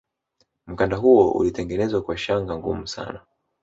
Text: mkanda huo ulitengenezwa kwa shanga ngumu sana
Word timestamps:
mkanda 0.67 0.97
huo 0.97 1.31
ulitengenezwa 1.31 2.01
kwa 2.01 2.17
shanga 2.17 2.57
ngumu 2.57 2.87
sana 2.87 3.21